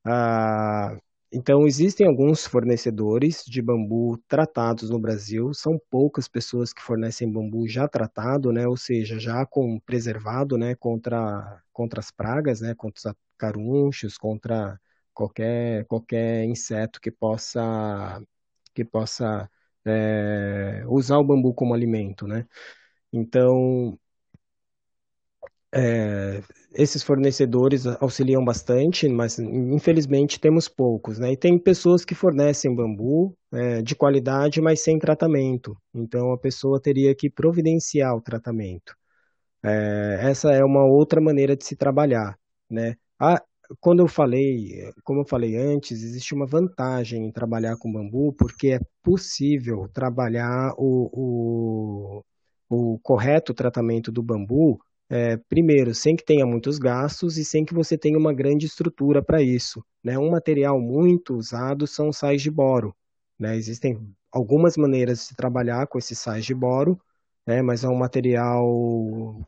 [0.05, 0.97] Ah,
[1.31, 7.67] então, existem alguns fornecedores de bambu tratados no Brasil, são poucas pessoas que fornecem bambu
[7.67, 13.11] já tratado, né, ou seja, já com preservado, né, contra, contra as pragas, né, contra
[13.11, 14.79] os carunchos, contra
[15.13, 18.21] qualquer, qualquer inseto que possa,
[18.73, 19.49] que possa
[19.85, 22.47] é, usar o bambu como alimento, né.
[23.15, 23.97] Então,
[25.73, 26.41] é,
[26.73, 31.31] esses fornecedores auxiliam bastante, mas infelizmente temos poucos, né?
[31.33, 35.77] E tem pessoas que fornecem bambu é, de qualidade, mas sem tratamento.
[35.93, 38.95] Então a pessoa teria que providenciar o tratamento.
[39.63, 42.37] É, essa é uma outra maneira de se trabalhar,
[42.69, 42.95] né?
[43.19, 43.41] Ah,
[43.79, 48.69] quando eu falei, como eu falei antes, existe uma vantagem em trabalhar com bambu, porque
[48.73, 52.23] é possível trabalhar o, o,
[52.69, 57.73] o correto tratamento do bambu é, primeiro, sem que tenha muitos gastos e sem que
[57.73, 59.83] você tenha uma grande estrutura para isso.
[60.03, 60.17] Né?
[60.17, 62.95] Um material muito usado são os sais de boro.
[63.37, 63.55] Né?
[63.55, 63.99] Existem
[64.31, 66.99] algumas maneiras de se trabalhar com esses sais de boro,
[67.45, 67.61] né?
[67.61, 68.65] mas é um material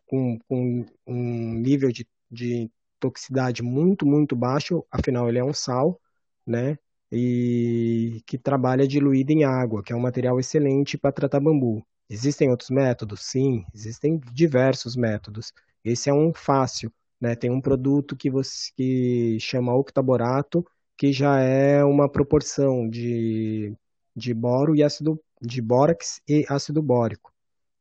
[0.05, 5.99] com, com um nível de, de toxicidade muito, muito baixo, afinal ele é um sal,
[6.45, 6.77] né?
[7.11, 11.85] E que trabalha diluído em água, que é um material excelente para tratar bambu.
[12.09, 13.21] Existem outros métodos?
[13.21, 15.53] Sim, existem diversos métodos.
[15.83, 17.35] Esse é um fácil, né?
[17.35, 20.65] Tem um produto que você que chama octaborato,
[20.97, 23.73] que já é uma proporção de,
[24.15, 27.31] de boro e ácido de bórax e ácido bórico,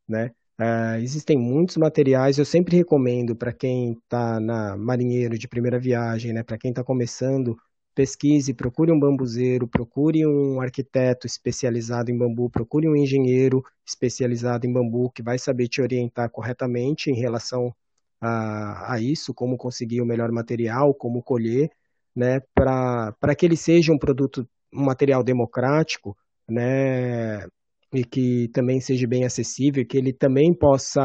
[0.07, 0.31] né?
[0.59, 6.33] Uh, existem muitos materiais, eu sempre recomendo para quem está na marinheiro de primeira viagem,
[6.33, 7.55] né, para quem está começando,
[7.97, 14.71] pesquise, procure um bambuzeiro, procure um arquiteto especializado em bambu, procure um engenheiro especializado em
[14.71, 17.73] bambu que vai saber te orientar corretamente em relação
[18.21, 21.71] a, a isso, como conseguir o melhor material, como colher,
[22.15, 26.15] né, para que ele seja um produto, um material democrático,
[26.47, 27.47] né,
[27.91, 31.01] e que também seja bem acessível, que ele também possa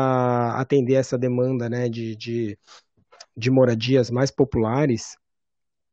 [0.58, 2.58] atender essa demanda, né, de, de,
[3.34, 5.16] de moradias mais populares,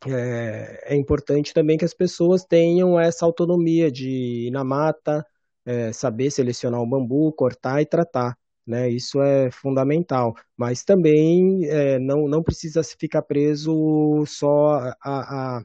[0.07, 5.25] é, é, importante também que as pessoas tenham essa autonomia de ir na mata,
[5.65, 8.37] é, saber selecionar o bambu, cortar e tratar.
[8.65, 8.89] Né?
[8.89, 10.35] Isso é fundamental.
[10.57, 15.63] Mas também é, não, não precisa ficar preso só a, a,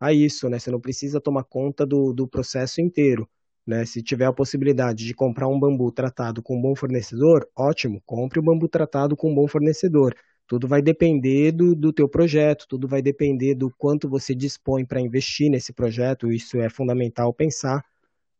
[0.00, 0.58] a isso, né?
[0.58, 3.28] Você não precisa tomar conta do, do processo inteiro.
[3.66, 3.84] Né?
[3.84, 8.40] Se tiver a possibilidade de comprar um bambu tratado com um bom fornecedor, ótimo, compre
[8.40, 10.14] o bambu tratado com um bom fornecedor.
[10.48, 15.00] Tudo vai depender do, do teu projeto, tudo vai depender do quanto você dispõe para
[15.00, 17.84] investir nesse projeto, isso é fundamental pensar,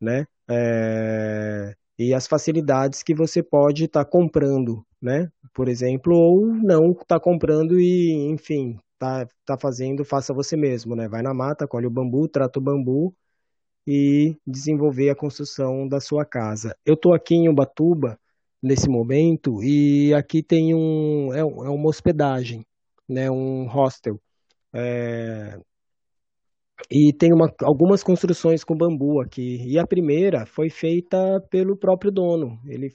[0.01, 0.27] né?
[0.49, 5.31] É, e as facilidades que você pode estar tá comprando, né?
[5.55, 10.97] Por exemplo, ou não estar tá comprando e, enfim, tá, tá fazendo, faça você mesmo,
[10.97, 11.09] né?
[11.09, 13.15] Vai na mata, colhe o bambu, trata o bambu
[13.87, 16.77] e desenvolver a construção da sua casa.
[16.87, 18.19] Eu estou aqui em Ubatuba,
[18.63, 22.65] nesse momento e aqui tem um é, é uma hospedagem,
[23.09, 24.21] né, um hostel.
[24.73, 25.59] É,
[26.91, 29.63] e tem uma, algumas construções com bambu aqui.
[29.67, 32.59] E a primeira foi feita pelo próprio dono.
[32.67, 32.95] Ele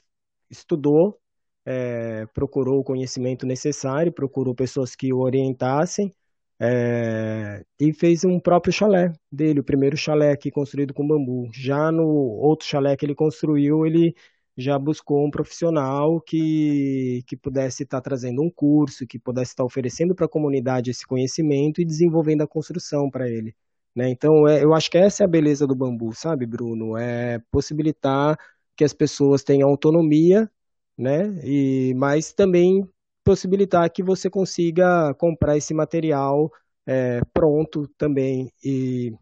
[0.49, 1.19] estudou,
[1.65, 6.13] é, procurou o conhecimento necessário, procurou pessoas que o orientassem
[6.60, 11.49] é, e fez um próprio chalé dele, o primeiro chalé aqui construído com bambu.
[11.54, 14.15] Já no outro chalé que ele construiu, ele
[14.57, 20.13] já buscou um profissional que, que pudesse estar trazendo um curso, que pudesse estar oferecendo
[20.15, 23.56] para a comunidade esse conhecimento e desenvolvendo a construção para ele.
[23.95, 24.10] Né?
[24.10, 26.97] Então, é, eu acho que essa é a beleza do bambu, sabe, Bruno?
[26.97, 28.37] É possibilitar
[28.75, 30.49] que as pessoas tenham autonomia,
[30.97, 31.39] né?
[31.43, 32.87] E, mas também
[33.23, 36.51] possibilitar que você consiga comprar esse material
[36.85, 38.51] é, pronto também.
[38.63, 39.13] E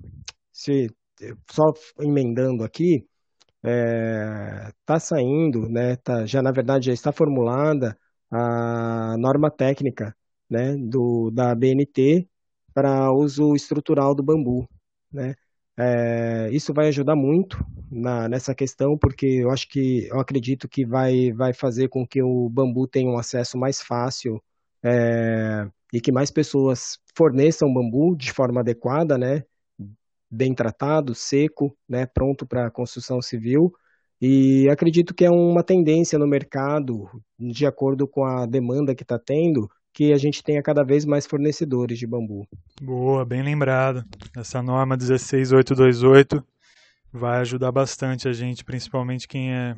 [0.51, 0.89] se,
[1.51, 3.05] só emendando aqui,
[3.64, 7.97] está é, tá saindo, né, tá, já na verdade já está formulada
[8.32, 10.16] a norma técnica
[10.49, 12.28] né, do, da BNT
[12.74, 14.68] para uso estrutural do bambu.
[15.12, 15.36] Né?
[15.78, 17.57] É, isso vai ajudar muito
[17.91, 22.22] na, nessa questão, porque eu acho que eu acredito que vai, vai fazer com que
[22.22, 24.41] o bambu tenha um acesso mais fácil
[24.84, 29.43] é, e que mais pessoas forneçam bambu de forma adequada, né?
[30.32, 32.05] Bem tratado, seco, né?
[32.05, 33.73] Pronto para construção civil.
[34.21, 37.09] E acredito que é uma tendência no mercado,
[37.39, 41.25] de acordo com a demanda que está tendo, que a gente tenha cada vez mais
[41.25, 42.47] fornecedores de bambu.
[42.82, 44.05] Boa, bem lembrado.
[44.38, 46.43] Essa norma 16828
[47.11, 49.75] vai ajudar bastante a gente, principalmente quem é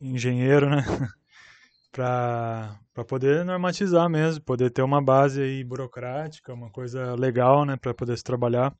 [0.00, 0.84] engenheiro, né?
[1.92, 7.94] para poder normatizar mesmo, poder ter uma base aí burocrática, uma coisa legal, né, para
[7.94, 8.74] poder se trabalhar.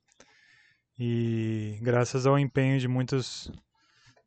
[0.99, 3.51] E graças ao empenho de muitos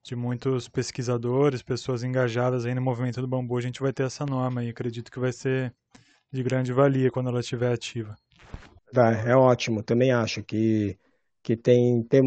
[0.03, 4.25] de muitos pesquisadores, pessoas engajadas aí no movimento do bambu, a gente vai ter essa
[4.25, 5.75] norma e acredito que vai ser
[6.33, 8.15] de grande valia quando ela estiver ativa.
[8.93, 9.83] Vai, é ótimo.
[9.83, 10.97] Também acho que,
[11.43, 12.23] que tem, tem,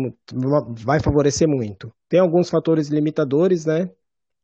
[0.84, 1.92] vai favorecer muito.
[2.08, 3.90] Tem alguns fatores limitadores, né?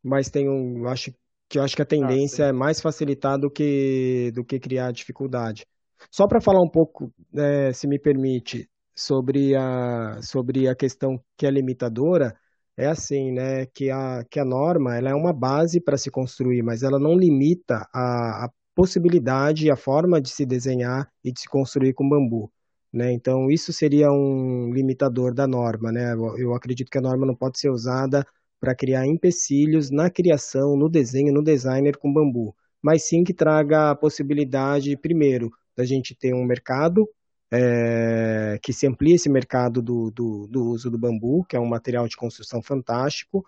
[0.04, 1.14] Mas tem um, acho
[1.47, 5.66] que acho que a tendência ah, é mais facilitar do que, do que criar dificuldade.
[6.12, 8.70] Só para falar um pouco, é, se me permite,
[9.00, 12.36] sobre a, sobre a questão que é limitadora,
[12.78, 16.62] é assim, né, que a, que a norma ela é uma base para se construir,
[16.64, 21.50] mas ela não limita a, a possibilidade a forma de se desenhar e de se
[21.50, 22.52] construir com bambu.
[22.91, 23.12] Né?
[23.14, 25.91] Então, isso seria um limitador da norma.
[25.91, 26.14] Né?
[26.38, 28.26] Eu acredito que a norma não pode ser usada
[28.60, 33.91] para criar empecilhos na criação, no desenho, no designer com bambu, mas sim que traga
[33.91, 37.08] a possibilidade, primeiro, da gente ter um mercado
[37.52, 41.68] é, que se amplie esse mercado do, do, do, uso do bambu, que é um
[41.68, 43.45] material de construção fantástico,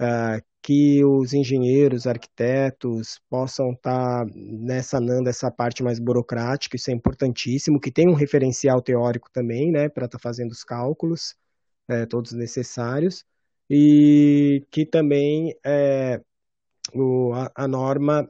[0.00, 6.90] é, que os engenheiros, arquitetos possam estar tá nessa nanda essa parte mais burocrática, isso
[6.90, 11.36] é importantíssimo, que tem um referencial teórico também, né, para estar tá fazendo os cálculos
[11.88, 13.24] é, todos necessários,
[13.70, 16.20] e que também é,
[16.94, 18.28] o, a, a norma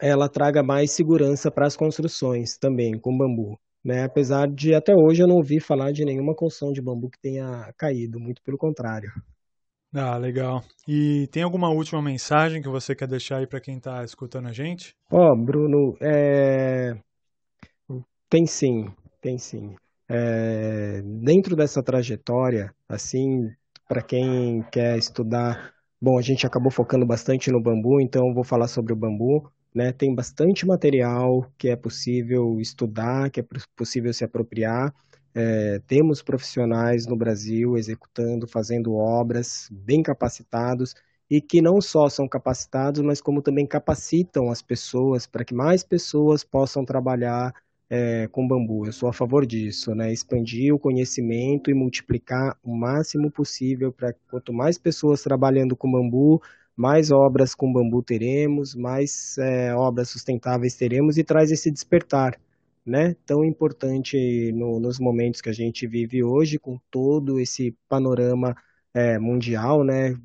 [0.00, 3.58] ela traga mais segurança para as construções também com bambu.
[3.84, 4.04] Né?
[4.04, 7.70] Apesar de até hoje eu não ouvi falar de nenhuma construção de bambu que tenha
[7.76, 9.10] caído, muito pelo contrário.
[9.94, 10.60] Ah, legal.
[10.88, 14.52] E tem alguma última mensagem que você quer deixar aí para quem está escutando a
[14.52, 14.96] gente?
[15.12, 16.94] Ó, oh, Bruno, é...
[18.28, 18.86] tem sim,
[19.20, 19.76] tem sim.
[20.08, 21.00] É...
[21.22, 23.48] Dentro dessa trajetória, assim,
[23.88, 25.72] para quem quer estudar,
[26.02, 29.48] bom, a gente acabou focando bastante no bambu, então vou falar sobre o bambu.
[29.74, 29.92] Né?
[29.92, 33.44] Tem bastante material que é possível estudar, que é
[33.76, 34.94] possível se apropriar.
[35.34, 40.94] É, temos profissionais no Brasil executando, fazendo obras, bem capacitados
[41.28, 45.82] e que não só são capacitados, mas como também capacitam as pessoas para que mais
[45.82, 47.52] pessoas possam trabalhar
[47.90, 48.86] é, com bambu.
[48.86, 50.12] Eu sou a favor disso, né?
[50.12, 56.40] Expandir o conhecimento e multiplicar o máximo possível para quanto mais pessoas trabalhando com bambu,
[56.76, 62.38] mais obras com bambu teremos, mais é, obras sustentáveis teremos e traz esse despertar
[62.84, 68.54] né, tão importante no, nos momentos que a gente vive hoje, com todo esse panorama
[68.92, 70.16] é, mundial, né,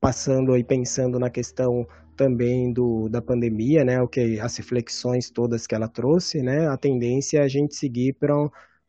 [0.00, 1.86] passando e pensando na questão
[2.16, 6.76] também do, da pandemia, né, o que as reflexões todas que ela trouxe, né, a
[6.76, 8.34] tendência é a gente seguir para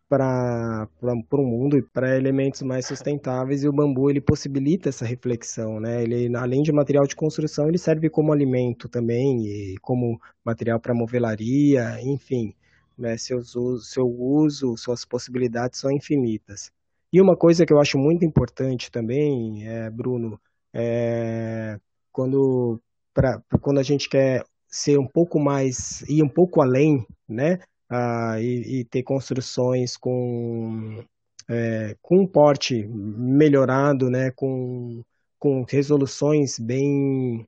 [0.09, 5.79] para um mundo e para elementos mais sustentáveis e o bambu ele possibilita essa reflexão,
[5.79, 6.03] né?
[6.03, 10.93] Ele além de material de construção ele serve como alimento também e como material para
[10.93, 12.53] movelaria, enfim
[12.99, 13.17] né?
[13.17, 13.53] Seus,
[13.83, 16.71] seu uso, suas possibilidades são infinitas.
[17.11, 20.39] E uma coisa que eu acho muito importante também, é, Bruno,
[20.73, 21.79] é
[22.11, 22.79] quando,
[23.13, 27.59] pra, quando a gente quer ser um pouco mais, ir um pouco além, né?
[27.89, 31.03] Ah, e, e, ter construções com,
[31.49, 34.31] é, com um porte melhorado, né?
[34.35, 35.03] Com,
[35.39, 37.45] com resoluções bem,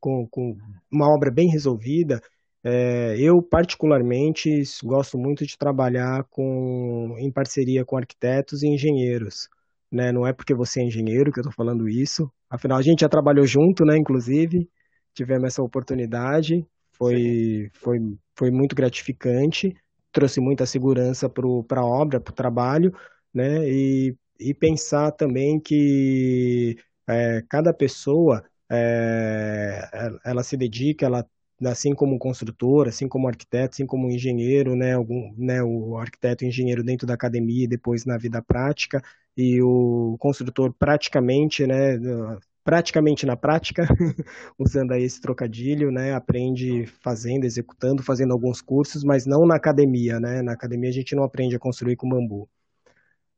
[0.00, 0.56] com, com
[0.92, 2.20] uma obra bem resolvida,
[2.62, 4.50] é, eu, particularmente,
[4.84, 9.48] gosto muito de trabalhar com, em parceria com arquitetos e engenheiros.
[9.90, 10.12] Né?
[10.12, 12.30] Não é porque você é engenheiro que eu estou falando isso.
[12.50, 13.96] Afinal, a gente já trabalhou junto, né?
[13.96, 14.68] inclusive,
[15.14, 16.66] tivemos essa oportunidade.
[16.92, 17.98] Foi, foi,
[18.36, 19.74] foi muito gratificante,
[20.12, 22.92] trouxe muita segurança para a obra, para o trabalho,
[23.32, 23.68] né?
[23.68, 26.76] E, e pensar também que
[27.08, 29.88] é, cada pessoa é,
[30.24, 31.26] ela se dedica, ela
[31.66, 36.48] assim como construtor, assim como arquiteto, assim como engenheiro, né, algum, né, o arquiteto e
[36.48, 39.02] engenheiro dentro da academia e depois na vida prática,
[39.36, 41.98] e o construtor praticamente, né,
[42.64, 43.86] praticamente na prática,
[44.58, 50.20] usando aí esse trocadilho, né, aprende fazendo, executando, fazendo alguns cursos, mas não na academia,
[50.20, 52.48] né, na academia a gente não aprende a construir com bambu.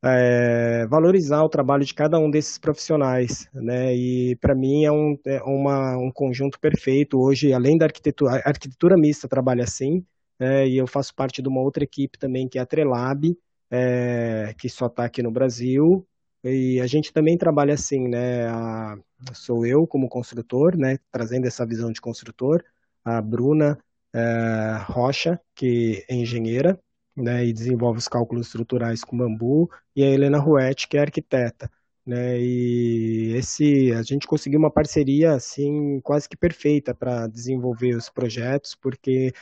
[0.04, 3.94] é, valorizar o trabalho de cada um desses profissionais, né?
[3.94, 7.20] E para mim é, um, é uma, um conjunto perfeito.
[7.20, 10.04] Hoje, além da arquitetura, a arquitetura mista trabalha assim,
[10.38, 13.36] é, e eu faço parte de uma outra equipe também que é a Trelab,
[13.70, 16.06] é, que só está aqui no Brasil.
[16.45, 18.49] E a gente também trabalha assim, né?
[18.49, 18.99] A,
[19.32, 20.99] sou eu como construtor, né?
[21.11, 22.64] Trazendo essa visão de construtor,
[23.05, 23.78] a Bruna
[24.12, 26.78] é, Rocha, que é engenheira,
[27.16, 31.70] né, e desenvolve os cálculos estruturais com bambu, e a Helena Ruete, que é arquiteta.
[32.05, 38.11] Né, e esse a gente conseguiu uma parceria assim quase que perfeita para desenvolver os
[38.11, 39.32] projetos, porque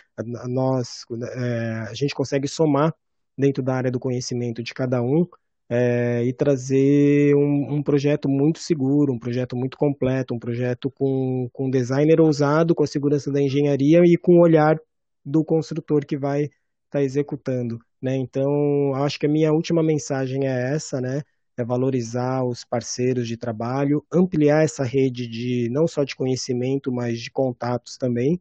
[0.47, 1.05] nós
[1.37, 2.95] é, a gente consegue somar
[3.37, 5.27] dentro da área do conhecimento de cada um
[5.73, 11.49] é, e trazer um, um, projeto muito seguro, um projeto muito completo, um projeto com,
[11.53, 14.77] com designer ousado, com a segurança da engenharia e com o olhar
[15.25, 16.51] do construtor que vai
[16.87, 18.16] está executando, né?
[18.16, 21.23] Então, acho que a minha última mensagem é essa, né?
[21.57, 27.21] É valorizar os parceiros de trabalho, ampliar essa rede de não só de conhecimento, mas
[27.21, 28.41] de contatos também.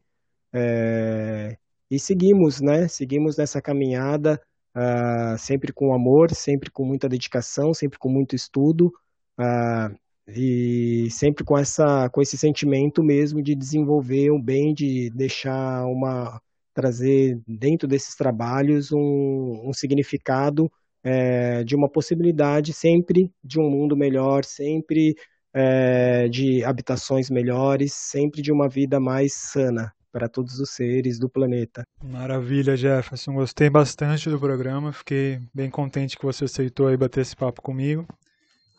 [0.51, 1.57] É...
[1.91, 2.87] E seguimos, né?
[2.87, 4.41] Seguimos nessa caminhada,
[4.75, 8.91] uh, sempre com amor, sempre com muita dedicação, sempre com muito estudo.
[9.39, 9.95] Uh,
[10.35, 16.39] e sempre com essa com esse sentimento mesmo de desenvolver um bem, de deixar uma
[16.73, 20.71] trazer dentro desses trabalhos um, um significado
[21.03, 25.15] é, de uma possibilidade sempre de um mundo melhor, sempre
[25.53, 31.29] é, de habitações melhores, sempre de uma vida mais sana para todos os seres do
[31.29, 31.83] planeta.
[32.03, 33.33] Maravilha, Jefferson.
[33.33, 34.91] Gostei bastante do programa.
[34.91, 38.05] Fiquei bem contente que você aceitou aí bater esse papo comigo.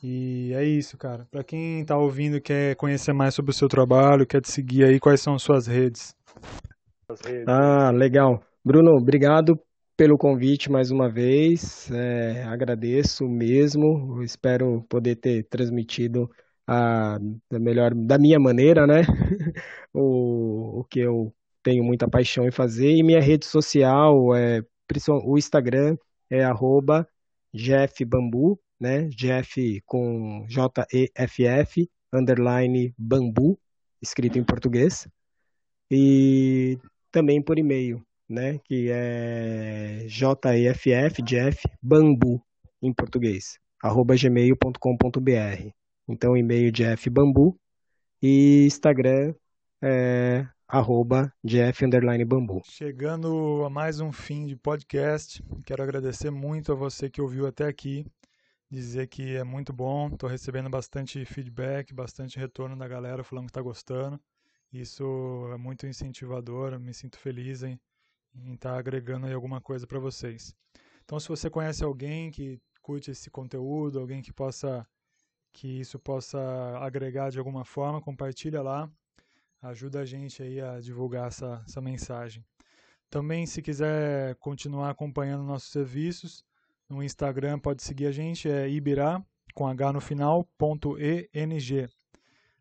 [0.03, 1.27] E é isso, cara.
[1.31, 4.85] Para quem está ouvindo e quer conhecer mais sobre o seu trabalho, quer te seguir
[4.85, 6.15] aí, quais são suas redes?
[7.47, 8.43] Ah, legal.
[8.65, 9.59] Bruno, obrigado
[9.97, 11.91] pelo convite mais uma vez.
[11.91, 14.23] É, agradeço mesmo.
[14.23, 16.31] Espero poder ter transmitido
[16.71, 17.19] a,
[17.51, 19.03] da melhor da minha maneira, né?
[19.93, 22.93] o, o que eu tenho muita paixão em fazer.
[22.95, 24.63] E minha rede social é
[25.25, 25.97] o Instagram
[26.31, 27.09] é arroba
[27.53, 28.05] Jeff
[28.81, 29.09] né?
[29.09, 33.59] Jeff com J-E-F-F, underline Bambu,
[34.01, 35.09] escrito em português.
[35.91, 36.79] E
[37.11, 38.59] também por e-mail, né?
[38.65, 42.41] Que é jeff, Jeff, bambu,
[42.81, 45.80] em português, arroba gmail.com.br.
[46.13, 47.57] Então, e-mail Jeff Bambu
[48.21, 49.33] e Instagram
[49.81, 51.87] é arroba Jeff
[52.27, 52.61] bambu.
[52.65, 57.65] Chegando a mais um fim de podcast, quero agradecer muito a você que ouviu até
[57.65, 58.05] aqui,
[58.69, 63.51] dizer que é muito bom, estou recebendo bastante feedback, bastante retorno da galera falando que
[63.51, 64.21] está gostando.
[64.73, 65.05] Isso
[65.55, 67.79] é muito incentivador, me sinto feliz em
[68.55, 70.57] estar tá agregando aí alguma coisa para vocês.
[71.05, 74.85] Então, se você conhece alguém que curte esse conteúdo, alguém que possa
[75.53, 76.39] que isso possa
[76.81, 78.91] agregar de alguma forma, compartilha lá,
[79.63, 82.45] ajuda a gente aí a divulgar essa, essa mensagem.
[83.09, 86.45] Também, se quiser continuar acompanhando nossos serviços,
[86.89, 89.23] no Instagram pode seguir a gente, é ibirá,
[89.55, 91.89] com H no final, ponto ENG.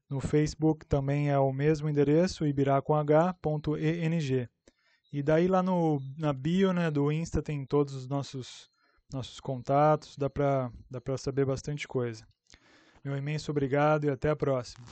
[0.09, 4.49] No Facebook também é o mesmo endereço, ibirá.com.eng.
[5.11, 8.69] E daí lá no, na bio né, do Insta tem todos os nossos,
[9.11, 12.25] nossos contatos, dá para dá saber bastante coisa.
[13.03, 14.85] Meu imenso obrigado e até a próxima.